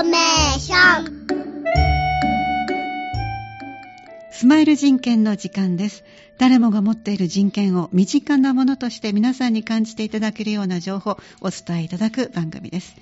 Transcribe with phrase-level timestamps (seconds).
[0.00, 1.26] ーメーション
[4.30, 6.04] スマイル人権の時間です。
[6.36, 12.94] 誰もが持っている人権を身近なものとして皆さんに感じていただけるような情報をお伝えいただく番組です。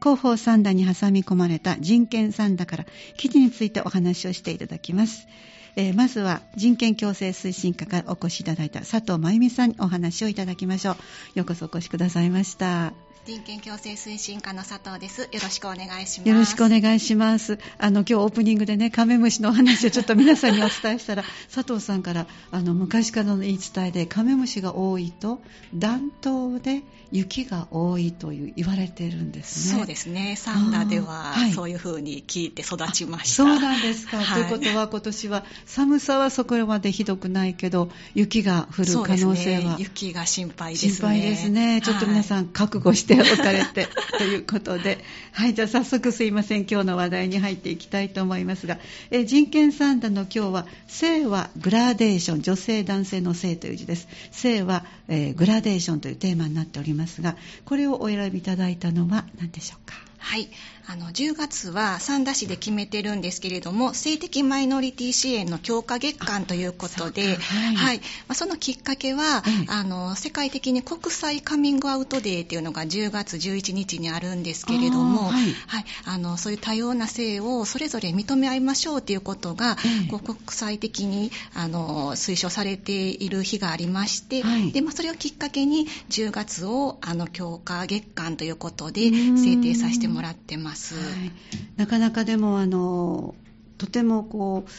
[0.00, 2.86] 広報三田に挟み込まれた人権三田から
[3.16, 5.28] 記事についてお話をしていただきます。
[5.76, 10.96] えーまずは人権共生推進課からお越しいただいた佐藤真由美さんにお話をいただきましょう。
[11.36, 12.92] ようこそお越しくださいました。
[13.26, 15.22] 人権共生推進課の佐藤です。
[15.22, 16.28] よろしくお願いします。
[16.30, 17.58] よろしくお願いします。
[17.76, 25.42] あの、今日オープニングでね、カメムシのお話をちょっと皆さんにお伝えしたら、佐藤さんから、あの、昔からの言い伝えで、カメムシが多いと、
[25.74, 26.82] 暖冬で
[27.12, 29.78] 雪が多いという言われてるんですね。
[29.78, 30.36] そうですね。
[30.36, 33.42] サンダでははいそういう風に聞いて育ちました。
[33.42, 34.18] そうなんですか。
[34.18, 40.92] はいということは今年は寒さはそこまでひどくないけど、雪が降る可能性はね、雪が心配ですね。
[40.92, 41.80] 心配ですね。
[41.84, 43.88] ちょっと皆さん、ん覚悟しておかれて、
[44.18, 44.98] ということで。
[45.32, 46.66] はい、じゃあ早速すいません。
[46.70, 48.78] 今日の話題に入っていきたいと思いますが、
[49.10, 54.08] え人権三段の今日は、性はグラデーション、女性男性の性という字です。
[54.30, 59.94] 性は、えーグラデーションというテーマになっておりますが、これをお選びいただいたのは何でしょうか？
[60.18, 60.48] はい。
[60.86, 67.76] あの、10月は三田市で決めてるんですけれども、性的マイノリティ支援の強化月間ということで、そはい。
[67.76, 67.98] はい。
[67.98, 75.52] まあ、そのきっかけは、ええあの、世界的に国際カミングアウトデーっていうのが10月11日にあるんですけれども、はい。
[75.66, 75.84] はい。
[76.06, 84.72] あの、そういう多様な性をそれぞれ認め合いましょうということが、ええこう国際的に、あの、推奨されている日がありまして、はい。
[84.72, 90.69] で、まあ、それをきっかけに10月を、あの、強化月間ということで制定させてもらってます。
[90.70, 91.32] はい、
[91.76, 93.34] なかなかでもあの
[93.78, 94.70] とてもこう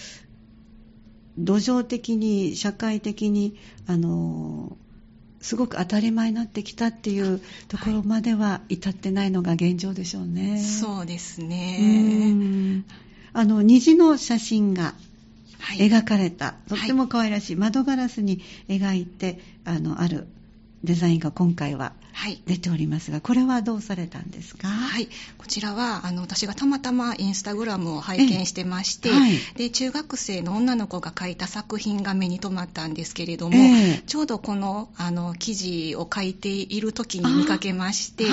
[1.38, 3.56] 土壌的に社会的に
[3.88, 4.78] あの
[5.42, 10.60] すごく当たり前になってきたっていうところまでは至ってないのが現状でしょうね。
[10.60, 12.32] そうですうね。
[12.32, 12.86] ん
[13.34, 14.94] あの虹の写真が
[15.60, 15.78] はい。
[15.78, 20.28] 描かれた、とっても可愛らしい窓ガラスに描いてあのある
[20.84, 22.01] デザインが今回ははい。
[22.46, 24.68] 出ておりますがこれはどうされたんですか？
[24.68, 25.08] はい。
[25.38, 29.40] こちらは、あの、私がたまたまインスタグラムを拝見してまして、ええはい。
[29.56, 34.04] で、中学生の女の子が書いた作品が目に留まったんですけれども、ええ。
[34.06, 38.26] ちょうどこの、あの、記事を書いている時に見かけまして、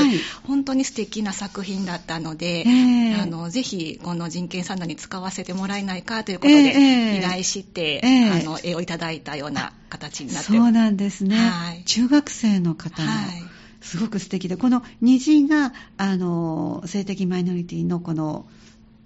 [0.45, 3.15] 本当に素敵な作品だったので、ええ。
[3.17, 8.31] あの、ぜひ、この人権サンダに使わせてもらえないかということえで、え依頼して、ええ。
[8.31, 11.85] あの、絵をいただいたような形になってそうなんですね、はい。
[11.85, 13.48] 中学生の方の、はい
[13.81, 18.47] すごく素敵でこの虹があの性的マイノリティのこの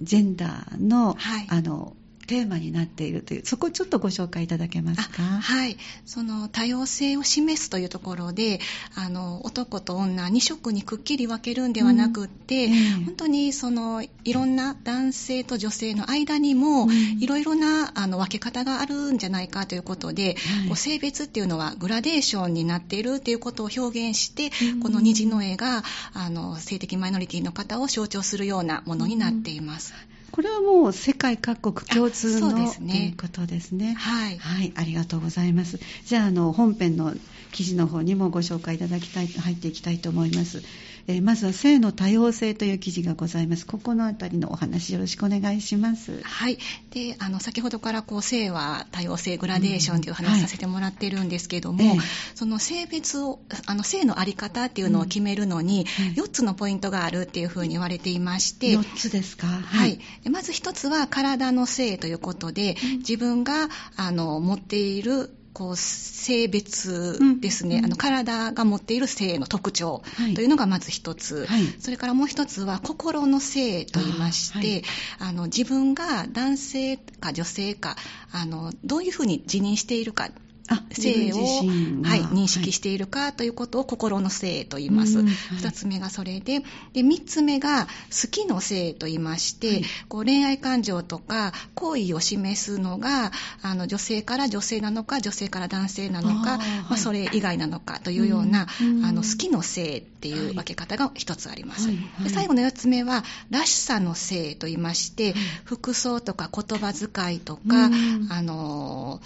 [0.00, 1.46] ジェンダーの,、はい。
[1.48, 1.96] あの
[2.26, 5.22] テーマになっているというそこをちょっとご紹介いただけますか？
[5.22, 5.76] あはい。
[6.06, 8.60] その多様性を示すというところで、
[8.94, 16.92] あの、男と女2色にくっきり分けるんではなくって、うんええ本当にその、いろんな男性と女性の間にも、うん。
[17.20, 20.36] いろいろなあの分け方があるんじゃないかということで、
[20.68, 20.76] はい。
[20.76, 24.80] 性別っていうのはグラデーションになっているということを表現して、うん。
[24.80, 25.82] この虹の絵が、
[26.14, 29.92] あの、性的マイノリティの方を象徴するようなものになっています。
[30.32, 34.38] これはもう世界各国共通のねということですねはい。
[34.38, 35.78] はい、ありがとうございます。
[36.06, 37.14] じゃあ、あの、本編の
[37.52, 40.62] 記事の方にもご紹介いただきたい、入っていきたいと思います。
[41.08, 43.66] えーまずは、性の多様性という記事がございます。
[43.66, 46.20] ここのあたりのお話よろしくお願いします。
[46.22, 46.58] はい。
[46.92, 51.98] で、あの、先ほどから、こう、性は多様性グラデーションといううん話させてもらってるんですけども、ええ
[52.36, 55.86] その性別を、あの、性のあり方っていうのを決めるのに、
[56.16, 59.48] うん4つのポイントがあるっていうふうに言われていまして、4つですか？
[59.48, 59.98] はい。。
[60.22, 67.84] でまず一つは体の性ということで、うん自分が、あの、持っている、こう、性別ですね、うん。
[67.84, 70.34] あの、体が持っている性の特徴はい。
[70.34, 71.46] というのがまず一つ。
[71.46, 71.62] はい。
[71.78, 74.82] それからもう一つは心の性と言いまして、
[75.18, 75.34] あはい。
[75.34, 77.96] の、自分が男性か女性か、
[78.32, 80.30] あの、どういうふうに自認しているか、
[80.68, 85.18] あ、性を、はい、認識しているかということを心の性と言います。
[85.18, 89.84] うんはい二つ目がそれで、で、三つ目が好きの性と言いまして、はい。
[90.08, 93.32] こう恋愛感情とか好意を示すのが、
[93.62, 96.84] あの、女性から女性なのか、女性から男性なのか、まはい。
[96.90, 101.88] あ、それ以外なのかというような、うあの、好きの性っていう分け方が一つあります。
[102.22, 105.42] で最後の四つ目は、らしさの性と言いまして、はい。
[105.64, 108.28] 服装とか言葉遣いとか、うん。
[108.30, 109.20] あの、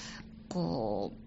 [0.49, 1.26] こう、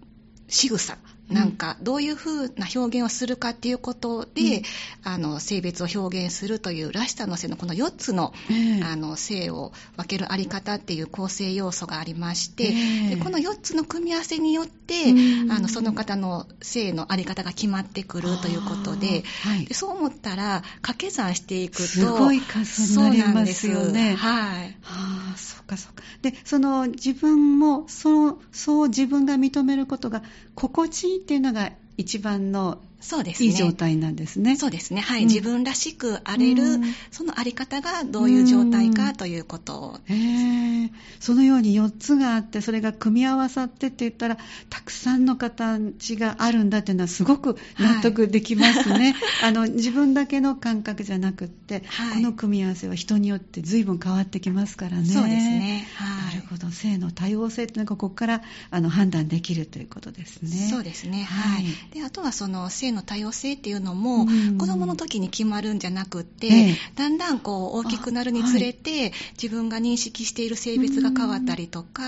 [0.50, 0.98] 仕草。
[1.30, 4.64] なんかどういうふうな表現をするかっていうことで、うん。
[5.04, 13.16] あの性別を表現するというらしさの性のこの4つの,、ええあの性を分けるあり方っていう構成要素がありまして、ええ。
[13.16, 15.52] でこの4つの組み合わせによって、うん。
[15.52, 19.24] あのその方の性のあり方が決まってくるということで
[19.68, 24.16] でそう思ったら掛け算していくとすごい数になりますよね。
[24.16, 24.78] はい。
[24.82, 26.04] はあ、そうかそうか。
[26.22, 30.24] で、その自分も、そう、そう自分が認めることが
[30.60, 33.48] 心地いいっていうのが一番のそうですね。
[33.48, 34.56] いい状態なんですね。
[34.56, 35.02] そうですね。
[35.02, 35.24] はい。
[35.24, 40.00] うん自分らしくあれる、うんそのあり方がどういう状態かということを。
[40.06, 44.38] へえそのように4つがあって、それが組み合わさってって言ったら、
[44.70, 49.16] たくさんの形があるんだっていうのはすごく納得できますね。
[49.44, 55.06] あの、自分だけの感覚じゃなくって、はいこの組み合わせは人によって随分変わってきますからね。
[55.06, 55.88] そうですね。
[55.96, 56.36] はい。
[56.36, 56.72] なるほど。
[56.72, 58.42] 性の多様性っていうのがここから
[58.72, 60.68] あの判断できるということですね。
[60.70, 61.24] そうですね。
[61.24, 61.94] ははいい。
[61.94, 64.58] で、あとはその性の多様性っていうのも、うん。
[64.58, 66.76] 子供の時に決まるんじゃなくって、ええ。
[66.96, 72.04] だんだんこう大きくなるにつれて、自分が認識している性別が変わったりとか、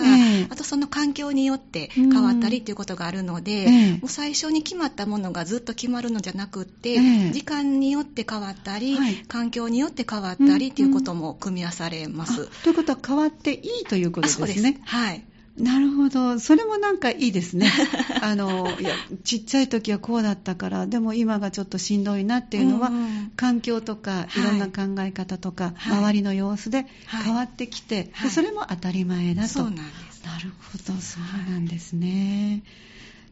[0.50, 3.92] あとその環境によって変わったりっていうことがあるので、ええ。
[3.94, 7.32] もう最初に決まったものがずっと決まるのじゃなくって、ええ。
[7.32, 9.16] 時間によって変わったり、はい。
[9.28, 12.50] 環境によって変わったりっていうことも組み合わされます。
[12.52, 14.80] あということは変わっていいということですね。
[14.86, 15.24] はい。
[15.58, 16.40] なるほど。
[16.40, 17.72] それもなんかいいですね。
[18.22, 29.48] あの、いや、ちっちゃい時はこうだったから、でも今がちょっとしんどいなっていうのは、うんうん環境とかはいいろんな考え方とか、はい周りの様子ではい変わってきて、はいでそれも当たり前だと。
[29.48, 29.82] そうなんで
[30.12, 30.24] す。
[30.26, 32.64] なるほど、そうなんですね。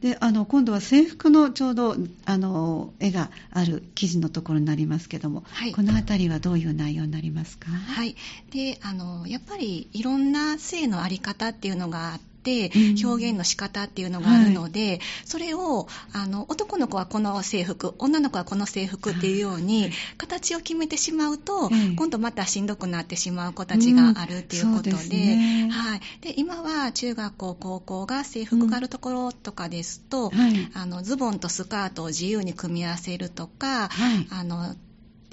[0.02, 7.70] で、あの、今度は制服のちょうど、あの、絵がある記事のところになりますけども、はいこのあたりはどういう内容になりますか？
[7.70, 8.16] はい。
[8.52, 12.20] で、あの、やっぱりいろんな性のあり方っていうのがあっ
[12.50, 26.02] て、うん表現の仕方っていうのがあるので、それを、あの、男の子はこの制服、女の子はこの制服っていうように、形を決めてしまうと、ええ今度またしんどくなってしまう子たちがあるっていうことで、うんですねはい。
[26.22, 30.70] で、今は中学校、高校が制服があるところとかですと、はい。
[30.74, 34.28] あの、ズボンとスカートを自由に組み合わせるとか、はい。
[34.30, 34.76] あの、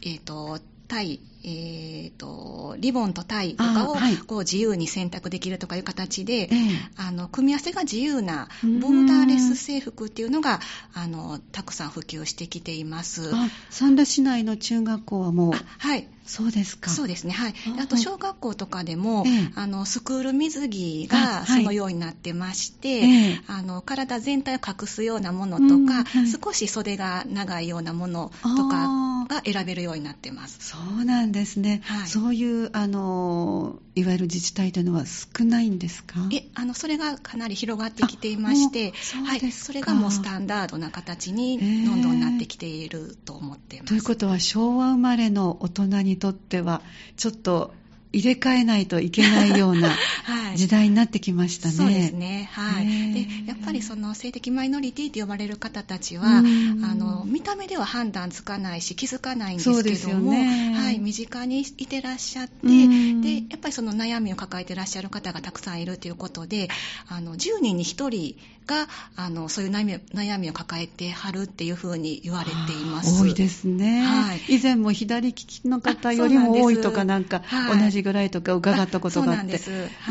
[0.02, 6.50] えっ、と、タイ、えっ、と、リボンとタイとかをあはいこう自由に選択できるとかいう形で、ええ
[6.96, 10.60] あの、組み合わせが自由なうんボーダーレス制服っていうのが、
[10.94, 13.34] あの、たくさん普及してきています。
[13.34, 16.08] あ、三田市内の中学校はもうあ、はい。
[16.26, 16.90] そうですか。
[16.90, 17.32] そうですね。
[17.32, 17.54] はい。
[17.78, 30.58] ああと、小学校とかでも、ええあの、スクール水着がそのようになってまして、ええあの、体全体を隠すようなものとうんか、はい少し袖が長いようなものとあかが選べるようになってます。
[30.60, 31.82] そうなんですね。
[31.84, 36.28] はいそういう、あの、いわゆる自治体というのは少ないんですか？
[36.32, 39.52] え、あの、それがかなり広がってきていましてそはい。
[39.52, 43.88] それがもうスタンダードな形にどんどんなってきていると思っています。
[43.88, 46.82] ということは、昭和生まれの大人にとっては、
[47.16, 47.74] ちょっと
[48.16, 49.90] 入れ替えないといけないような
[50.24, 50.58] はい。
[50.58, 51.74] 時代になってきましたね。
[51.74, 52.48] そうですね。
[52.52, 52.86] はい。
[53.12, 66.70] で、やっぱりその性的マイノリティと呼ばれる方たちは、うんあの、見た目では判断つかないし気づかないんですけども、ねはい、身近にいてらっしゃって、うんで、やっぱりその悩みを抱えてらっしゃる方がたくさんいるということで、
[67.08, 68.36] あの、10人に1人
[68.66, 73.22] が、あの、そういう悩み悩みを抱えてはるっていうふうに言われています。
[73.22, 79.58] 多いですね、はい以前も左利きの方あよりも多いとかなんかはい同じぐらいとか伺ったことがあって、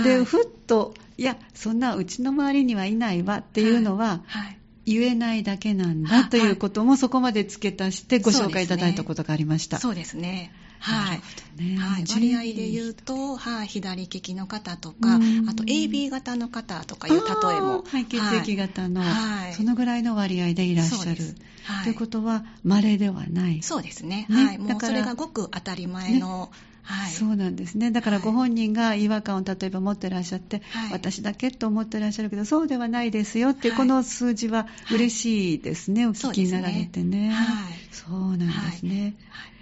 [0.04, 4.58] ではいふっといやそんなうちの周りにはいないわっていうのははい。
[4.88, 9.80] 言えないだけなんだということもそこまで付け足してご紹介いただいたことがありました。
[9.80, 10.52] そうですね。
[10.78, 11.22] はい。
[11.60, 15.16] ねはい、割合で言うと、はい、左利きの方とか、
[15.48, 17.22] あと AB 型の方とかいう例
[17.58, 17.84] えも。
[17.84, 21.24] はい、血液型の、はいそのぐらいの割合でいらっしゃる。
[21.64, 23.64] はいということは、稀ではない。
[23.64, 24.28] そうですね。
[24.30, 24.58] ねはい。
[24.60, 26.52] もうそれがごく当たり前の、
[26.86, 27.12] はい。
[27.12, 27.92] そうなんですね。
[27.92, 37.32] だからはいご本人が違和感を例えば持ってらっしゃって、はい私だけと思ってらっしゃるけど、そうではないですよって、はいこの数字は嬉しいですね、お聞きになられてね。
[37.32, 37.74] はい。
[37.92, 39.16] そうなんですね。
[39.30, 39.56] はい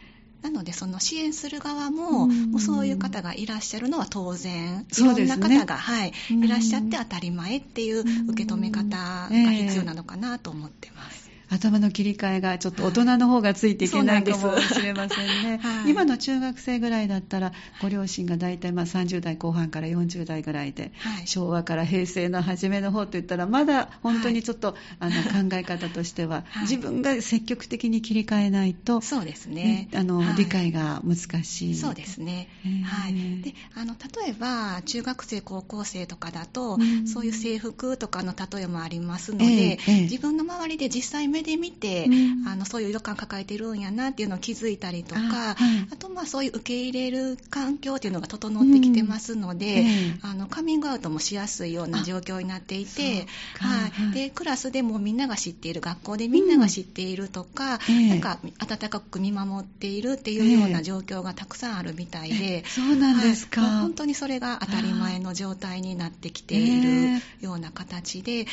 [0.44, 11.23] なので、その支援する側も、うんもうそういう方がいらっしゃるのは当然、いろそうんな方が、はい、うんいらっしゃって当たり前っていう受け止め方が必要なのかなと思ってます。
[11.54, 15.60] 頭の切り替えがちょっと大人の方がついていけないかもしれませんね。
[15.64, 29.90] はい今の中学生ぐらいだったら、ご両親が大体まあ30代後半から40代ぐらいで、はい昭和から平成の初めの方といったら、まだ本当にちょっと、あの考え方としては、 はい自分が積極的に切り替えないと、そうですねね。
[29.96, 31.76] あのはい理解が難しい。
[31.76, 32.48] そうですね。
[32.84, 33.42] はい。
[33.42, 42.48] で、あの、例えば、中学生、高校生とかだと、うんそういう制服とかの例えもありますのえで、えええ自分の周りで実際目で見て、うん。
[42.48, 45.98] あの、そういう色感抱えてるんやなっていうのを気づいたりとか、ああ,、はい。
[45.98, 53.28] と、まあ、そういう受け入れる環境っていうのが整ってきてますので、うんええあの、カミングアウトもしやすいような状況になっていて、
[53.60, 53.70] は。
[53.70, 53.92] はい。
[54.12, 54.14] い。
[54.14, 58.10] で、クラスでもみんなが知っている、学校でみんなが知っているとか、ええ。
[58.10, 63.62] なんか、温かく見守っているっていうような状況がたくさんあるみたいで、そうなんですか。
[63.62, 63.82] はい。
[63.82, 67.10] 本当にそれが当たり前の状態になってきている
[67.42, 68.50] ような形で、で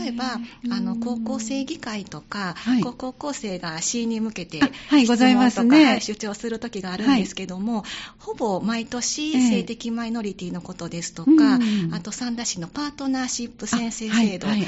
[0.00, 0.40] 例えば、
[0.70, 2.82] あの、高校生議会とか、はい。
[2.82, 5.64] 高校生が C に向けてあはいございますね。
[5.64, 7.84] 質問とかはい主張する時があるんですけども、
[8.18, 9.50] ほぼ毎年ええ。
[9.50, 11.58] 性的マイノリティのことですとうんか、
[11.96, 14.60] あと三田市のパートナーシップ先生制度、あはい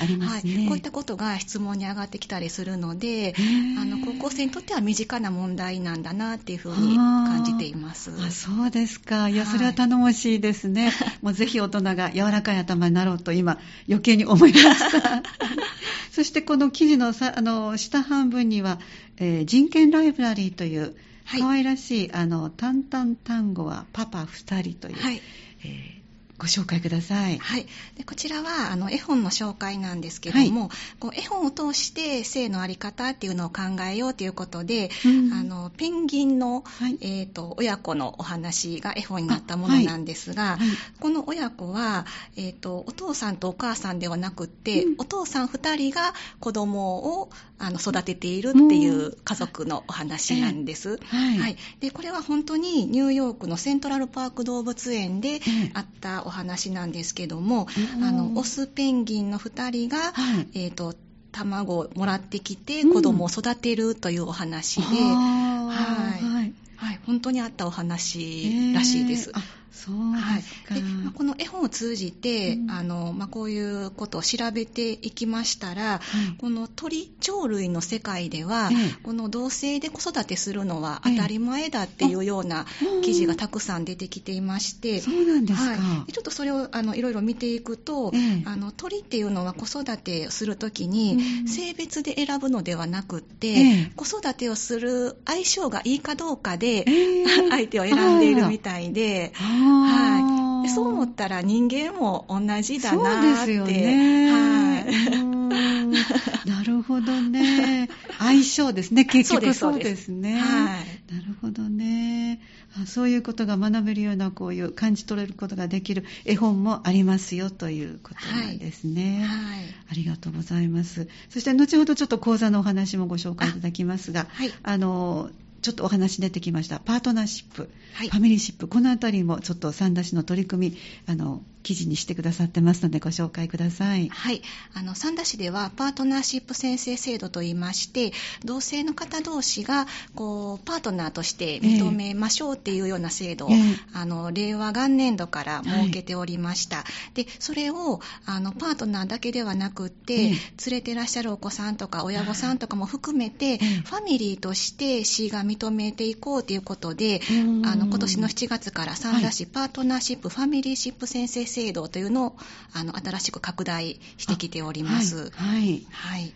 [0.69, 8.11] こういったことが質問に上がってきたりするので、ーあの高校生にとっては身近な問題なんだなっていうふうに感じています。
[8.21, 9.29] あそうですか。
[9.29, 9.53] いや、はい。
[9.53, 10.93] それは頼もしいですね。
[11.23, 15.23] もうぜひ大人が柔らかい頭になろうと今、余計に思いました。
[16.13, 18.81] そしてこの記事のさあの下半分には、
[19.19, 21.41] えー人権ライブラリーという、はい。
[21.41, 25.23] 可愛らしい、あの、タンタン単語はパパ二人という、はい。
[25.65, 25.98] えー
[26.39, 27.39] ご紹介ください。
[27.39, 27.67] はい、
[27.97, 35.33] でこちらはあの絵本の紹介なんですけども、こう絵本を通して性の在り方っていうのを考えようということで、うん。
[35.33, 36.99] あのペンギンの、はい。
[37.01, 40.59] えー、と親子のお話が絵本になったものなんですが、はい。
[41.01, 44.95] この親子は、えー、とお父さんとお母さんではなくって、うん。
[44.99, 50.99] お父さん2人が子供をあの育てているっていう家族のお話なんです。
[51.05, 51.39] はい。
[51.39, 55.41] はい、でこれは本当にニューヨークのセントラルパーク動物園でえ
[55.75, 58.05] あったお話なんですけども、うん。
[58.05, 60.49] あのオスペンギンの2人が、はい。
[60.55, 60.95] えー、と
[61.33, 62.93] 卵をもらってきてうん。
[62.93, 65.67] 子供を育てるというお話で、あー。
[65.67, 66.23] はい。
[66.23, 66.55] はい。
[66.77, 69.33] はい、本当にあったお話らしいです。
[69.35, 70.75] えーはいですか。
[70.75, 72.71] でまあこの絵本を通じて、うん。
[72.71, 76.01] あのまあ、こういうことを調べていきましたら、はい
[76.39, 79.03] この鳥鳥類の世界では、ええ。
[79.03, 81.17] この同性で子育てするのはええ。
[81.17, 85.71] 当たり前だっていうようなうん記事がたくさん出てきていまして、そうなんですか。
[85.71, 88.43] はい、ちょっとそれをあのいろいろ見ていくと、ええ。
[88.47, 91.49] あの鳥っていうのは子育てをするときに、うん。
[91.49, 93.93] 性別で選ぶのではなくって、ええ。
[93.97, 97.25] 子育てをする相性がいいかどうかで、ええ。
[97.51, 99.33] 相手を選んでいるみたいで、
[99.69, 103.29] はいでそう思ったら人間も同じだそうなーって。
[103.31, 104.31] ですよ ね。
[104.31, 106.49] はい。
[106.49, 107.89] なるほどね。
[108.19, 109.05] 相性ですね。
[109.05, 110.39] 結局そううですすね。
[110.39, 111.15] はい。
[111.15, 112.41] なるほどね
[112.81, 112.87] あ。
[112.87, 119.25] そういうことが学べるような、こういう感じ取れることができる絵本もありますよということなんですね。
[119.25, 119.61] はい。
[119.91, 121.09] ありがとうございます。
[121.31, 124.53] そして後ほどちょっと講座のお話もご紹介いただきますが、はい。
[124.63, 125.31] あの、
[125.69, 134.09] ちょっとお話出てきました、パートナーシップ、はいファミリーシップ、このあたりもちょっと三田市の取り組み、あの、記事にしてくださってますので、ご紹介ください。
[134.09, 134.41] はい。
[134.73, 138.13] あの、三田市では、パートナーシップ宣誓制度といいまして、
[138.45, 143.59] 同性の方同士が、こう、パートナーとして認めましょうっていうような制度を、ええ
[143.93, 146.85] あの、令和元年度から設けておりました。
[147.15, 162.37] で、それを、あの、パートナーだけではなくって、ええ連れてらっしゃるお子さんとか親御さんとかも含めて、ええファミリーとして市が認めていこうということで、うんあの、今年の7月から三田市パートナーシップファミリーシップ宣誓制度というのを、
[162.73, 165.31] あの、新しく拡大してきております。
[165.31, 165.59] はい。
[165.59, 166.33] はいはい。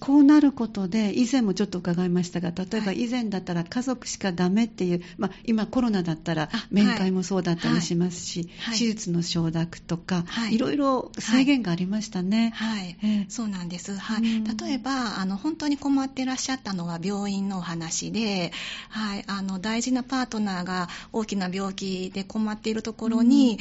[0.00, 8.78] こうなることで、以前もちょっと伺いましたが、例えばはい以前だったら家族しかダメっていう、まあ、今コロナだったらあ面会もそうだったりしますし、はい。
[8.78, 10.54] 手術の承諾とか、はい。
[10.54, 12.52] いろいろ制限がありましたね。
[12.54, 12.96] はい。
[13.02, 13.26] ええ。
[13.28, 13.96] そうなんです。
[13.96, 14.22] はい。
[14.22, 14.44] うん。
[14.44, 18.52] 例えば、あの、本当に困ってらっしゃったのは病院のお話で、
[18.88, 19.24] はい。
[19.26, 23.58] あの、大事なパートナーが大きな病気で困っているところに、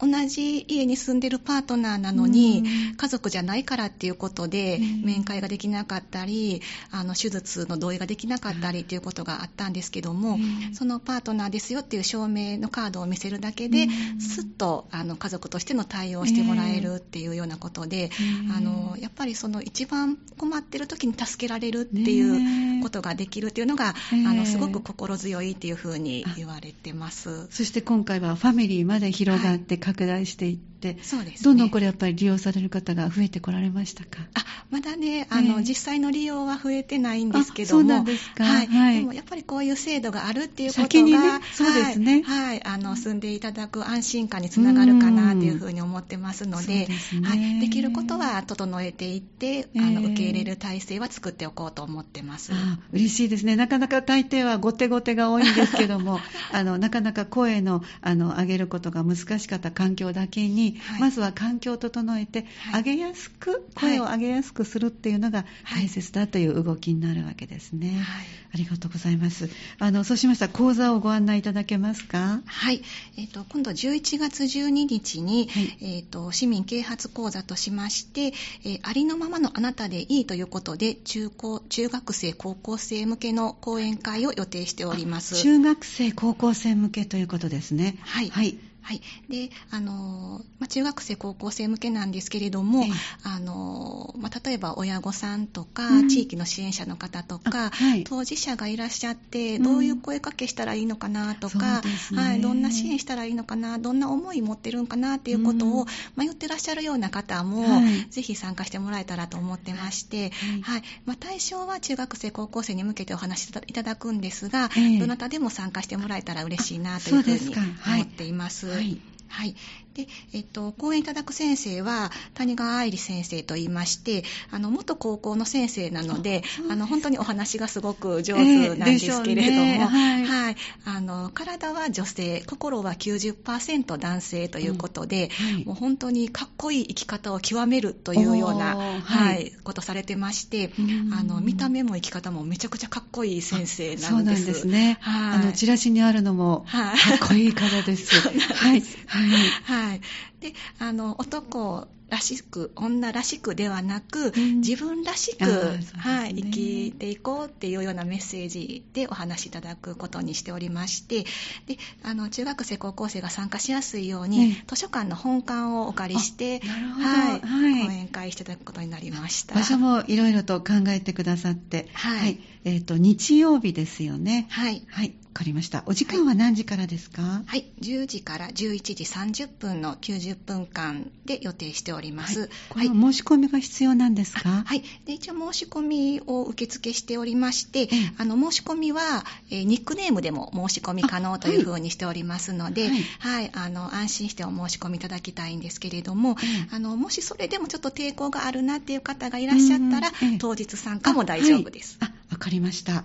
[0.00, 2.96] 同じ家に住んでるパートナーなのに、うん。
[2.96, 10.74] 家族じゃないからっていうことでうん、面会ができなかったり、あの、手術の同意ができなかったりっていうことがあったんですけども、うん。
[10.74, 14.20] そのパートナーですよっていう証明のカードを見せるだけで、うん。
[14.20, 18.10] すっと、あの、家族としての対応をしてもらえるっていうようなことで、
[18.46, 18.52] うん。
[18.52, 22.34] あの、やっぱりその一番困ってる時に助けられるっていう
[22.80, 27.46] ことができるっていうのが、ねあの、すごく心強いっていうふうに言われてます。
[27.50, 31.44] そして今回はファミリーまで広がって拡大していって、そうですね。
[31.44, 34.20] どんどんこれやっぱり利用される方が増えてこられましたか？
[34.34, 38.44] あ、まだね、あの、ええ実際の利用は増えてないんですけども、そうなんですか。
[38.44, 38.66] はい。
[38.68, 46.88] はい、でもやっぱりこういう制度があるっていうこと先にねが、そうですねはい、はい、あの、住んでいただく安心感につながるかなっていうふうに思ってますので、ね
[47.24, 47.60] はい。
[47.60, 52.52] できることは整えていって、あの、ええ受け入れる体制は作っておこうと思ってます。
[52.74, 53.56] あ嬉しいですね。
[53.56, 56.20] なかなか大抵は後手後手が多いんですけども、
[56.52, 68.00] あの、なかなか声の、あの、上げることが難しかった環境だけに、はいまずは環境を整えて、はい上げやすく、声を上げやすくするっていうのがはい大切だという動きになるわけですね。
[68.00, 69.50] はいありがとうございます。
[69.78, 72.40] あの、そうしましたら講座をご案内いただけますか？
[72.46, 72.82] はい。
[73.16, 78.32] えっ、と、今度11月12日に、はいえっ、と、市民啓発講座としまして、
[78.64, 85.40] えーありのままのあなたでいいということで、中高、中学生、高校生向けの講演会を予定しております。
[85.40, 87.96] 中学生、高校生向けということですね。
[88.02, 88.58] はいはい。
[88.88, 89.02] はい。
[89.28, 92.90] で、あのー、まあ、中学生、高校生向けなんですけれども、ええ。
[93.22, 96.08] あのー、まあ、例えば親御さんとか、うん。
[96.08, 98.04] 地域の支援者の方とかあ、はい。
[98.04, 99.62] 当事者がいらっしゃって、うん。
[99.62, 102.22] どういう声かけしたらいいのかなとか、そうですね。
[102.22, 105.72] はい、どんな支援したらいいのかな、どんな思い持ってるんかなっていうことうん。
[105.80, 108.06] を迷ってらっしゃるような方も、はい。
[108.08, 110.82] ぜひ参加してもらえたらと思ってまして、はい。
[111.04, 114.98] まあ、対象は中学生、高校生に向けてお話しいただくんですが、ええ。
[114.98, 117.54] どなたでも参加してもらえたら嬉しいなというふうに
[117.86, 118.77] 思っています。
[118.78, 119.56] はいはい。
[119.98, 130.56] で、えっと、講演いただく先生は、谷川愛理先生と言いまして、あの、元高校の先生なので、あの、本当にお話がすごく上手なんですけれども、はいはい。
[130.84, 144.46] あの、体は女性、心は90%男性ということで、うんはいもう本当にかっこいい生き方を極めるというような、おーは、はいいことされてましてうん、あの、見た目も生き方もめちゃくちゃかっこいい先生そうんなんなです。
[144.46, 144.98] ですね。
[145.00, 145.38] はい。
[145.40, 148.20] あの、チラシにあるのも、かはいっこいい方です。
[148.22, 149.28] そうなんですはい。
[149.28, 149.87] はい。
[149.87, 150.00] はい。
[150.40, 161.24] で、あの、男らしく、女らしくではなく、うん自分らしく、ねはい、生きていこうっていうようなメッセージでお話しいただくことにしておりまして、
[161.66, 169.54] で、あの、中学生、高校生が参加しやすいように、ね図書館の本館をお借りして、はい、はい講演会していただくことになりました。
[169.54, 174.46] 場所もいろいろと考えてくださって、はいえっ、と、日曜日ですよね。
[174.50, 174.82] はい。
[174.88, 175.14] はい。
[175.24, 175.84] わかりました。
[175.86, 181.97] お時間は何時からですか、はい、10時から11時30分の90分間で予定しております。
[181.98, 182.88] はい。
[182.88, 184.62] この申し込みが必要なんですか？
[184.66, 184.82] はい。
[185.04, 188.12] で、一応申し込みを受付しておりまして、ええ。
[188.18, 193.46] あの、申し込みは、えーニックネームでも申し込み可能というふうにしておりますので、あははい。
[193.46, 196.74] い、あの、安心してお申し込みいただきたいんですけれども、ええ。
[196.74, 201.96] あの、もしそれでもちょっと抵抗があるなっていう方がいらっしゃったら、当日参加も大丈夫です。
[202.00, 203.04] あ、わかりました。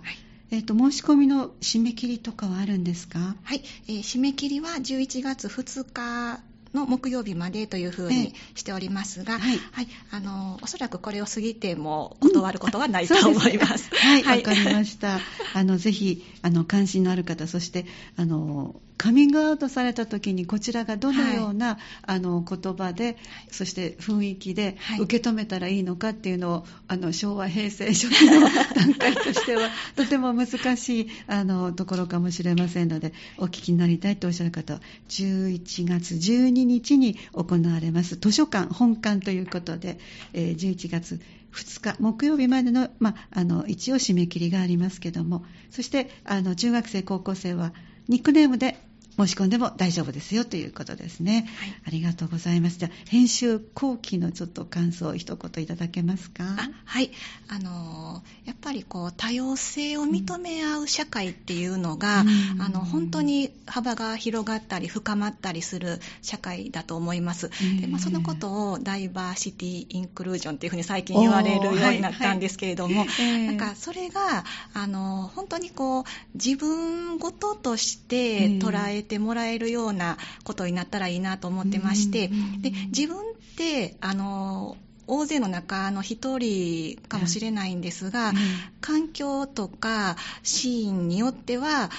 [0.52, 3.36] えっ、と、申し込みの締め切りとかはあるんですか？
[3.44, 6.40] はい、えー締め切りは11月2日
[6.74, 8.18] の木曜日までというふうええ。
[8.24, 9.60] にしておりますが、はい。
[10.12, 13.90] あの、おそらくこれを過ぎても断ることはないと思います。
[13.96, 15.20] はい、わ、かりました。
[15.54, 23.18] あの、ぜひ、あの、関心のある方、そして、あの、カミングアウトされた時に、こちらがどのような、あの、言葉で、
[23.52, 25.00] そして雰囲気ではい。
[25.00, 40.00] 受け止めたらいいのかっていうのを、あの、昭和、平成初期の段階としては、 とても難しい、あの、ところかもしれませんので、お聞きになりたいとおっしゃる方は、11月12日に行われます、図書館本館ということで、
[40.34, 41.20] えー11月
[41.52, 47.74] 2日木曜日までの,、まあ、あの一応締め切りがありますけどもそしてあの中学生高校生は
[48.08, 48.78] ニックネームで
[49.18, 51.74] 申し込んでも大丈夫ですよということですね、はい。
[51.88, 52.80] ありがとうございます。
[52.80, 56.44] じゃあ編集後期のちょっと感想を一言いただけますか？
[56.58, 57.12] あはい。
[57.48, 62.62] あのーやっぱりこう、多様性を認め合う社会っていうのが、うん。
[62.62, 67.50] あの、本当に幅が広がったり、深まったりする社会だと思います。
[67.82, 73.48] でまあ、そのことをダイバーシティ・インクルージョンっていうふうに最近言われるようになったんですけれども、ええ。
[73.48, 76.04] なんかそれが、あの、本当にこう、
[76.36, 78.60] 自分ごととしええ。
[78.60, 83.22] て捉えてもらえるようなことになったらいいなと思ってまして、うんで、自分っ
[83.58, 91.90] て、あの、大勢の中の一人かもしれないんですが、ええ環境とかシーンによっては、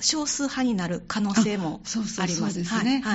[0.00, 1.80] 少数派になる可能性も
[2.18, 2.60] あります。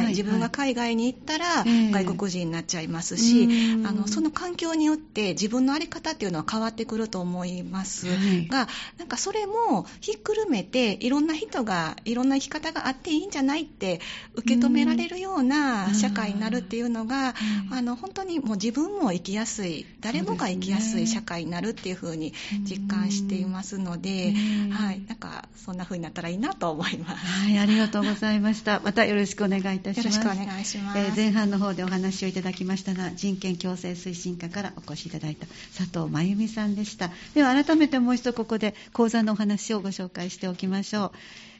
[0.09, 1.91] 自分が海外に行ったらええ。
[1.91, 3.87] 外国人になっちゃいますし、うん。
[3.87, 8.07] あのその環境によって自分の在り方っていうのは変わってくると思います。
[8.07, 8.47] はい。
[8.47, 13.99] が、なんかそれもひっくるめていろんな人がいろんな生き方があっていいんじゃないって
[14.35, 17.35] 受け止められるような社会になるっていうのが、
[17.69, 17.73] うん。
[17.73, 24.33] あの本当にもう自分も生きやすい誰もが生きやすい社会になるっていうふうに実感していますので、
[24.65, 24.71] うん。
[24.71, 27.25] はい、なんかそんな風になったらいいなとと思います。
[27.25, 28.79] はい、ありがとうございました。
[28.81, 30.19] またよろしくお願いいたします。
[30.19, 30.99] よろしくお願いします。
[30.99, 41.11] えー前半の方でお話をいただきましたのは人権共生推進課からお越しいただいた佐藤真由美さんでしたでは改めてもう一度ここで講座のお話をご紹介しておきましょう、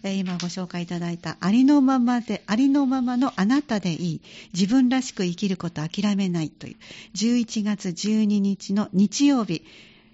[0.03, 4.21] えー今ご紹介いただいたありのままでありのままのあなたでいい
[4.53, 6.75] 自分らしく生きること諦めないという
[7.15, 9.63] 11月12日の日曜日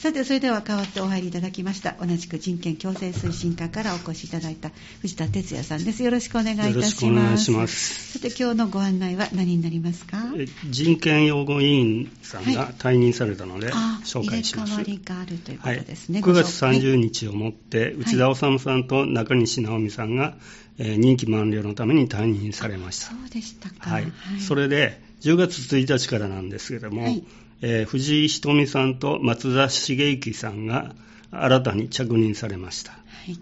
[0.00, 1.94] さて、それでは代わってお入りいただきました。
[2.00, 4.70] 同じく人権共生推進課からお越しいただいた
[5.02, 6.02] 藤田哲也さんです。
[6.02, 6.74] よろしくお願いいたします。
[6.74, 10.32] よろしくお願いしますさて、今日のご案内は何になりますか？
[10.38, 14.72] え人権擁護委員さんはが退任されたので、あ紹介します。
[14.72, 16.20] 入れ替わりがあるというこはい、とですね。
[16.20, 20.40] 9月ご紹介30日をもって、内田治さんと中西直美さんが、えー
[20.78, 23.06] 任期満了のために退任されました。
[23.06, 23.90] そうでしたか。
[23.90, 24.12] はい、
[24.46, 27.22] それで10月1日からなんですけども、はい
[27.62, 30.94] えー藤井ひとみさんと松田茂之さんが
[31.30, 32.92] 新たに着任されました。
[32.92, 33.36] はい、わ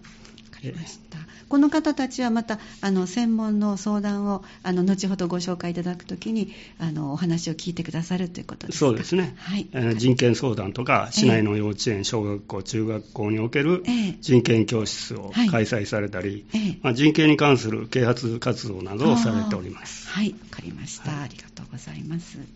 [0.51, 1.17] かりました。
[1.49, 8.85] この方たちはまたあの専門の相談をあの後ほどご紹介いただくときにあのお話を聞いてくださるということですか？
[8.85, 9.67] そうですね、はい。
[9.73, 14.17] えー人権相談とか、市内の幼稚園、小学校、中学校におけるええ。
[14.21, 15.49] 人権教室をはい。
[15.49, 16.79] 開催されたり、ええ。
[16.83, 20.07] まあ、人権に関する啓発活動などをされております。
[20.09, 21.23] はい、わかりました、はい。
[21.23, 22.37] ありがとうございます。
[22.37, 22.47] はい。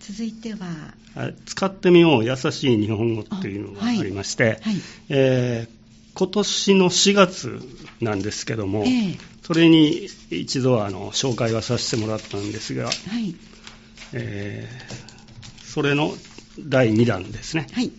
[0.00, 1.34] 続いては、はい。
[1.46, 4.76] 使ってみよう優しい日本語っていうのがありまして、はい、
[5.08, 5.79] えー
[6.14, 7.58] 今年の4月
[8.00, 9.18] なんですけども、ええ。
[9.42, 13.34] それに一度あの紹介はさせてもらったんですが、はい、
[14.12, 15.10] えー
[15.70, 16.12] それの
[16.58, 17.68] 第2弾ですね。
[17.72, 17.92] はい、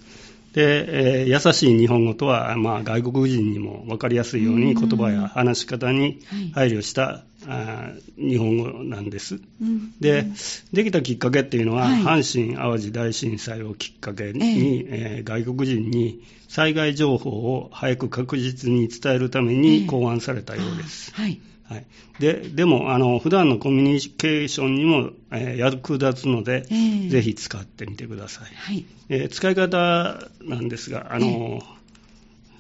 [0.54, 4.90] で、えー優しい日本語とは、まあ、外国人にも分かりやすいようにうん。
[4.90, 6.52] 言葉や話し方にはい。
[6.52, 9.40] 配慮した、あー日本語なんです。
[9.62, 9.94] うん。
[10.00, 10.26] で、
[10.74, 12.02] できたきっかけっていうのは、はい。
[12.24, 19.60] 阪神・淡路大震災をきっかけに、えー外国人に災害情報を早く確実に伝えるためええ。
[19.60, 21.14] に考案されたようです。
[21.14, 21.86] はい、はい、
[22.20, 27.10] ででもあの、普段のコミュニケーションにも、えー役立つので、ええ。
[27.10, 28.46] ぜひ使ってみてください。
[28.54, 31.62] はい、えー使い方なんですが、あの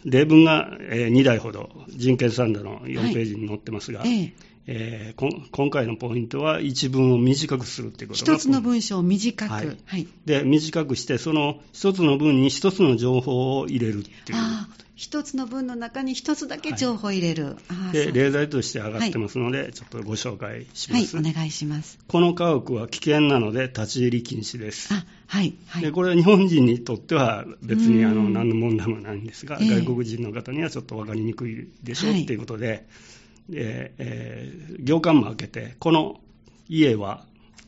[0.05, 4.13] 例文が、え2台ほど人権サンダの4ページに載ってますが、ええ。
[4.21, 4.31] えー
[5.15, 14.37] こん今回のポイントは一文を短くするということが一つの文章を短く、ははいい、で短くして、その一つの文に一つの情報を入れるっていう。
[15.01, 17.55] 一つの文の中に一つだけ情報を入れる。
[17.69, 21.97] あーで例題として上がってますので、ちょっとご紹介します、はい、お願いします。
[22.07, 24.93] この家屋は危険なので立ち入り禁止です。
[24.93, 25.81] あ、はい、はい。
[25.81, 32.85] でこれは日本人にとっては別にあのうん何の問題もないんですが、ええ外国人の方にはちょっと分かりにくいでしょうはいということで、で
[33.53, 36.19] えー行間も開けて、この
[36.67, 37.23] 家は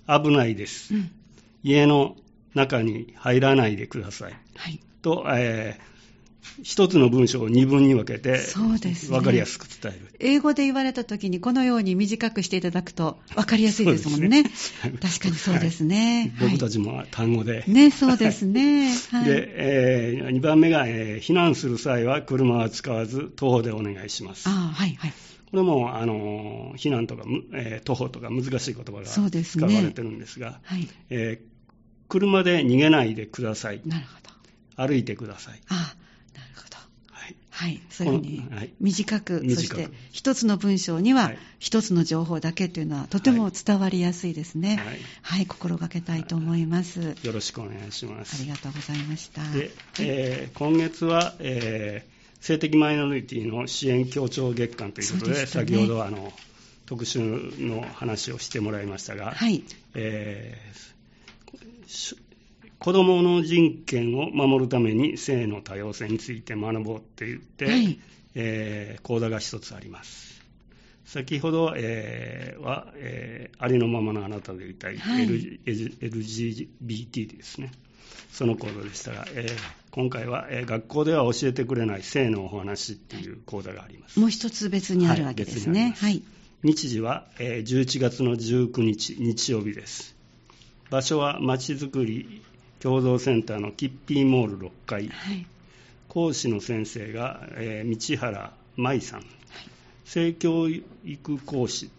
[0.08, 1.12] 危ないです、うん、
[1.64, 2.16] 家の
[2.56, 4.80] 中に入らないでくださいはい。
[5.02, 5.94] と、えー
[6.62, 10.14] 一つの文章を二分に分けて、そうですね分かりやすく伝える。
[10.20, 14.44] 英語で言われたときに、このように短くしていただくと分かりやすいですもんね。
[14.44, 14.52] ね
[15.02, 16.36] 確かにそうですね。
[16.40, 17.64] 僕たちちも単語で。
[17.68, 18.94] ね、そうですね。
[19.12, 19.26] はい。
[19.26, 24.48] で、え2番目が、えー避難する際は車は使わず徒歩でお願いします。
[24.48, 25.14] あはい、はい。
[25.54, 29.22] これも、あの避難とか、むえー徒歩とか難しい言葉が使
[29.64, 30.90] われてるんですが、はい。
[31.12, 31.54] えー
[32.10, 33.82] 車で逃げないでください。
[33.86, 34.20] なるほ
[34.78, 34.88] ど。
[34.88, 35.62] 歩いてください。
[35.70, 35.96] あ
[36.36, 36.78] なるほど。
[37.12, 37.36] はい。
[37.52, 37.82] はい。
[37.92, 44.78] そういうふうに短く、短くそして一つの文章にははい一つの情報だけというのはとても伝わりやすいですね。
[44.78, 47.16] はいはい、心がけたいと思います。
[47.22, 48.42] よろしくお願いします。
[48.42, 49.44] ありがとうございました。
[49.52, 52.13] で、えー今月は、えー
[52.44, 56.34] 性的マイノリティの支援協調月間ということで、でね先ほどあの
[56.86, 59.64] 特集の話をしてもらいましたが、はい。
[59.96, 62.18] えーし
[62.80, 67.98] 子どもの人権を守るために性の多様性について学ぼうって言って、はい
[68.36, 70.44] えー講座が一つあります。
[71.06, 75.26] 先ほど、えーは、えーありのままのあなたでいたい、はい
[75.66, 77.72] LGBT ですね。
[78.34, 84.20] その講座でしたが、えー今回は、えー学校では教えてくれない性のお話っていう講座があります。
[84.20, 85.94] もう一つ別にあるわけですね。
[85.98, 86.24] ははいい。
[86.64, 90.16] 日時は、えー11月の19日日曜日です
[90.90, 92.42] 場所はまちづくり
[92.80, 95.46] 共同センターのキッピーモール6階、はい。
[96.08, 99.26] 講師の先生が、えー道原舞さん、
[100.06, 101.92] 性教育講師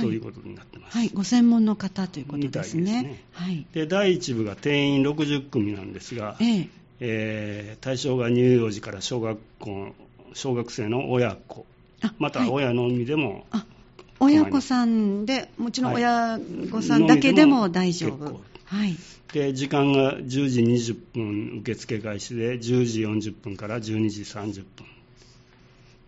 [0.00, 0.98] ということになってます。
[0.98, 1.10] はい。
[1.10, 2.84] ご専門の方ということですね。
[2.84, 3.64] すねはい。
[3.72, 6.68] で第1部が定員60組なんですが、ええ。
[7.00, 9.94] えー対象が乳幼児から小学校
[10.34, 11.64] 小学生の親子
[12.02, 13.64] あまたはい親のみでも、あ、
[14.20, 16.38] 親子さんで、もちろん親
[16.70, 18.40] 御さんだけでも大丈夫。
[18.64, 18.96] はい。
[19.32, 24.86] で時間が10時20分受付開始で10時40分から12時30分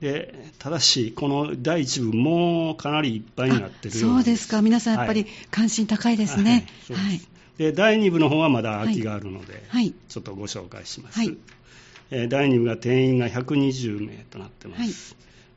[0.00, 4.62] でただしこの第1部もうかなりいっぱいになってるそうですか。
[4.62, 6.66] 皆さんやっぱりはい関心高いですね。
[6.88, 7.20] はいはい。
[7.61, 9.92] で第2部の方はまだ空きがあるので、はい。
[10.09, 11.37] ちょっとご紹介します、はい
[12.11, 14.90] えー第2部が定員が120名となってます、はい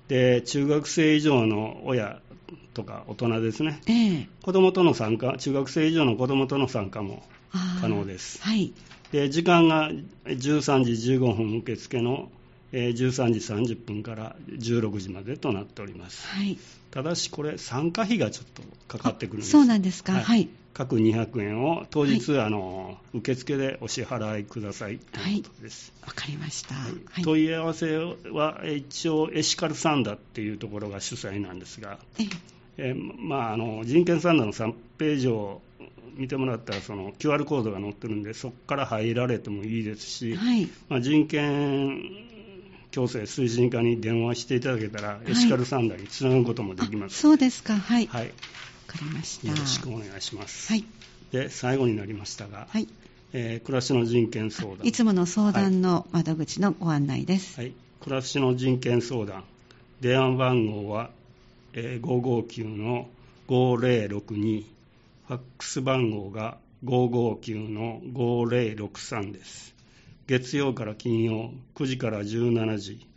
[0.09, 2.19] で中学生以上の親
[2.73, 4.27] とか大人ですねええ。
[4.41, 7.23] 子どもとの参加中学生以上の子どもとの参加も
[7.79, 8.73] 可能ですはい。
[9.13, 9.89] で時間が
[10.25, 12.29] 13時15分受付の、
[12.73, 16.57] えー13時30分から16時までとなっておりますはい。
[16.91, 20.11] ただしこれ参加費がちょっとかかってくるんですそうなんですか。
[20.11, 20.49] はいはい。
[20.73, 26.75] 各200円を当日、あの受付でお支払いくださいということです、わかりました。
[26.75, 27.23] はいはい。
[27.23, 32.27] 問い合わせはえ一応エシカルサンダっていうところが主催なんですが、ええ
[32.77, 35.61] えーまあ、あの人権サンダの3ページを
[36.15, 40.67] 見てもらったらその QR コードが載ってるんでそこから入られてもいいですし、はい。
[40.89, 42.01] まあ、人権
[42.91, 47.19] 共生推進課に電話していただけたら、いエシカルサンダにつなぐこともできあます。
[47.19, 47.73] そうですか。
[47.73, 48.05] はい。
[48.05, 48.33] わはい、
[48.85, 49.47] かりました。
[49.47, 50.71] よろしくお願いします。
[50.71, 50.85] はい。
[51.31, 52.87] で最後になりましたが、はい。
[53.33, 57.59] えー暮らしの人権相談いつもの相談の窓口のご案内です。
[57.59, 59.43] はい、暮らしの人権相談、
[60.01, 61.09] 電話番号は、
[61.73, 63.09] えー559の
[63.47, 64.63] 5062、
[65.27, 69.73] ファックス番号が559の5063です。
[70.27, 73.07] 月曜から金曜、9時から17時、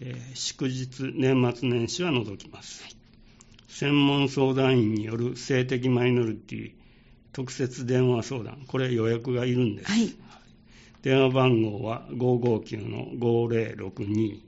[0.00, 2.99] えー祝日、年末年始は除きます。
[3.70, 6.72] 専門相談員による性的マイノリティ
[7.32, 9.90] 特設電話相談、これ予約がいるんです。
[9.90, 10.14] はい
[11.02, 14.40] 電話番号は559の5062、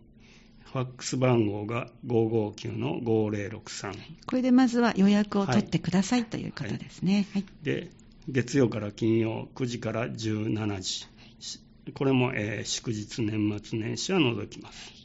[0.65, 3.95] ファックス番号が559の5063
[4.27, 7.27] これでまずは予約を取ってくださいということですね。
[7.33, 7.45] はい。
[7.63, 7.91] で、
[8.29, 11.07] 月曜から金曜9時から17時、
[11.41, 11.61] し
[11.95, 15.02] これも、えー祝日、年末年始は除きます。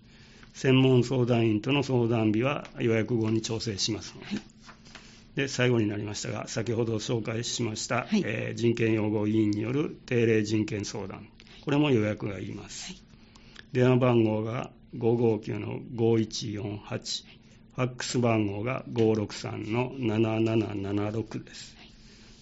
[0.57, 4.21] 専門相談員との相談日は予約後に調整しますの
[5.35, 5.43] で。
[5.43, 8.23] で最後になりましたが、先ほど紹介しました、はい。
[8.25, 11.27] えー人権擁護委員による定例人権相談、
[11.63, 12.95] これも予約がいります。
[13.71, 16.79] 電話番号が559の5148、
[17.75, 21.77] ファックス番号が563の7776です。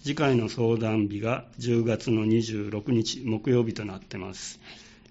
[0.04, 4.58] 次回の相談日が10月の26日木曜日となってます。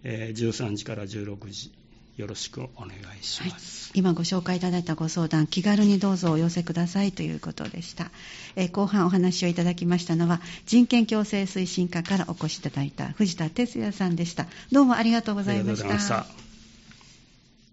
[0.03, 1.71] えー13時から16時、
[2.17, 8.09] よろしくお願いしはいます。、今ご紹介いただいたご相談、気軽にどうぞお寄せくださいということでした。
[8.55, 14.47] えー後半お話をいただきましたのは、人権共生推進課からお越しいただいた藤田哲也さんでした。
[14.71, 15.85] どうもありがとうございました。
[15.87, 16.45] ありがとうございました。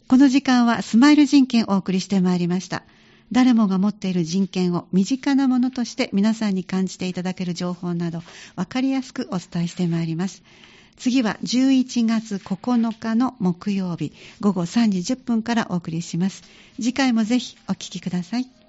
[0.09, 2.83] この時間はスマイル人権をお送りしてまいりました。
[3.31, 8.23] 誰もが持っている人権を身近なものとして皆さんに感じていただける情報など
[8.57, 10.43] 分かりやすくお伝えしてまいります。
[10.97, 16.43] 次は11月9日の木曜日午後3時10分からお送りします。
[16.77, 18.62] 次回もぜひお聞きください。